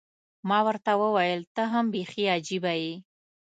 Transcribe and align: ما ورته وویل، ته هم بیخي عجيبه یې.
ما 0.49 0.59
ورته 0.67 0.91
وویل، 1.01 1.39
ته 1.55 1.63
هم 1.73 1.85
بیخي 1.95 2.23
عجيبه 2.35 2.73
یې. 2.81 2.93